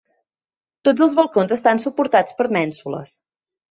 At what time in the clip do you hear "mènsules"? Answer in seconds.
2.61-3.19